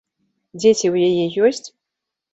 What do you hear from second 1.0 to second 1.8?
яе ёсць?